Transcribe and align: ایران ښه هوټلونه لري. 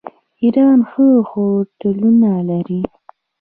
ایران 0.41 0.79
ښه 0.89 1.05
هوټلونه 1.29 2.31
لري. 2.49 2.81